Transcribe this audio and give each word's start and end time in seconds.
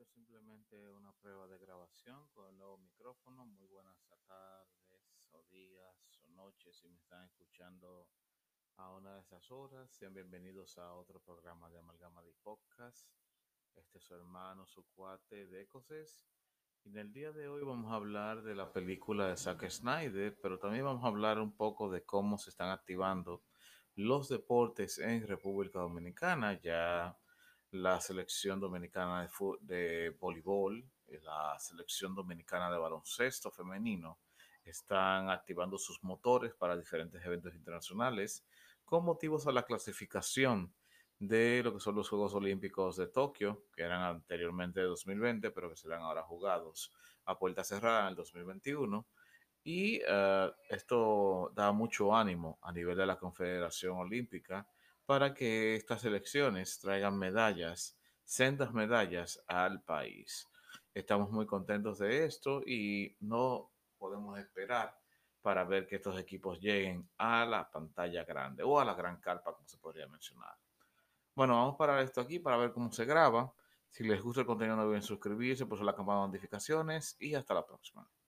Esto 0.00 0.08
es 0.08 0.14
simplemente 0.14 0.90
una 0.94 1.12
prueba 1.12 1.46
de 1.46 1.58
grabación 1.58 2.26
con 2.30 2.48
el 2.48 2.56
nuevo 2.56 2.78
micrófono. 2.78 3.44
Muy 3.44 3.66
buenas 3.66 3.98
tardes, 4.26 5.26
o 5.32 5.42
días, 5.50 6.18
o 6.22 6.28
noches, 6.28 6.74
si 6.78 6.88
me 6.88 6.96
están 6.96 7.22
escuchando 7.26 8.08
a 8.76 8.94
una 8.96 9.16
de 9.16 9.20
esas 9.20 9.50
horas. 9.50 9.90
Sean 9.90 10.14
bienvenidos 10.14 10.78
a 10.78 10.94
otro 10.94 11.20
programa 11.20 11.68
de 11.68 11.80
Amalgama 11.80 12.22
de 12.22 12.32
Podcast. 12.42 13.10
Este 13.74 13.98
es 13.98 14.04
su 14.04 14.14
hermano, 14.14 14.66
su 14.66 14.86
cuate 14.88 15.46
de 15.48 15.64
Ecoses. 15.64 16.26
Y 16.82 16.88
en 16.88 16.96
el 16.96 17.12
día 17.12 17.30
de 17.32 17.48
hoy 17.48 17.62
vamos 17.62 17.92
a 17.92 17.96
hablar 17.96 18.42
de 18.42 18.54
la 18.54 18.72
película 18.72 19.28
de 19.28 19.36
Zack 19.36 19.68
Snyder, 19.68 20.34
pero 20.40 20.58
también 20.58 20.86
vamos 20.86 21.04
a 21.04 21.08
hablar 21.08 21.38
un 21.38 21.54
poco 21.54 21.90
de 21.90 22.06
cómo 22.06 22.38
se 22.38 22.48
están 22.48 22.70
activando 22.70 23.44
los 23.96 24.30
deportes 24.30 24.98
en 24.98 25.26
República 25.26 25.80
Dominicana. 25.80 26.58
Ya 26.58 27.14
la 27.72 28.00
selección 28.00 28.60
dominicana 28.60 29.22
de, 29.22 29.28
de 29.60 30.10
voleibol, 30.10 30.84
la 31.22 31.58
selección 31.58 32.14
dominicana 32.14 32.70
de 32.70 32.78
baloncesto 32.78 33.50
femenino 33.50 34.18
están 34.64 35.30
activando 35.30 35.78
sus 35.78 36.02
motores 36.02 36.54
para 36.54 36.76
diferentes 36.76 37.24
eventos 37.24 37.54
internacionales 37.54 38.44
con 38.84 39.04
motivos 39.04 39.46
a 39.46 39.52
la 39.52 39.64
clasificación 39.64 40.72
de 41.18 41.62
lo 41.62 41.74
que 41.74 41.80
son 41.80 41.94
los 41.94 42.08
Juegos 42.08 42.34
Olímpicos 42.34 42.96
de 42.96 43.06
Tokio, 43.06 43.66
que 43.74 43.82
eran 43.82 44.02
anteriormente 44.02 44.80
de 44.80 44.86
2020, 44.86 45.50
pero 45.50 45.68
que 45.68 45.76
serán 45.76 46.02
ahora 46.02 46.22
jugados 46.22 46.92
a 47.26 47.38
puerta 47.38 47.62
cerrada 47.62 48.02
en 48.02 48.08
el 48.08 48.14
2021. 48.16 49.06
Y 49.62 50.00
uh, 50.02 50.50
esto 50.70 51.52
da 51.54 51.70
mucho 51.72 52.16
ánimo 52.16 52.58
a 52.62 52.72
nivel 52.72 52.96
de 52.96 53.06
la 53.06 53.18
Confederación 53.18 53.98
Olímpica 53.98 54.66
para 55.10 55.34
que 55.34 55.74
estas 55.74 56.04
elecciones 56.04 56.78
traigan 56.78 57.18
medallas, 57.18 57.98
sendas 58.22 58.72
medallas 58.72 59.42
al 59.48 59.82
país. 59.82 60.46
Estamos 60.94 61.32
muy 61.32 61.46
contentos 61.46 61.98
de 61.98 62.26
esto 62.26 62.62
y 62.64 63.16
no 63.18 63.72
podemos 63.98 64.38
esperar 64.38 64.96
para 65.42 65.64
ver 65.64 65.88
que 65.88 65.96
estos 65.96 66.16
equipos 66.16 66.60
lleguen 66.60 67.10
a 67.18 67.44
la 67.44 67.68
pantalla 67.68 68.22
grande 68.22 68.62
o 68.62 68.78
a 68.78 68.84
la 68.84 68.94
gran 68.94 69.20
carpa, 69.20 69.52
como 69.52 69.66
se 69.66 69.78
podría 69.78 70.06
mencionar. 70.06 70.56
Bueno, 71.34 71.54
vamos 71.54 71.74
a 71.74 71.78
parar 71.78 72.04
esto 72.04 72.20
aquí 72.20 72.38
para 72.38 72.56
ver 72.56 72.70
cómo 72.70 72.92
se 72.92 73.04
graba. 73.04 73.52
Si 73.88 74.04
les 74.04 74.22
gusta 74.22 74.42
el 74.42 74.46
contenido, 74.46 74.76
no 74.76 74.82
olviden 74.84 75.02
suscribirse, 75.02 75.66
pulsar 75.66 75.86
la 75.86 75.96
campana 75.96 76.20
de 76.20 76.26
notificaciones 76.28 77.16
y 77.18 77.34
hasta 77.34 77.52
la 77.52 77.66
próxima. 77.66 78.08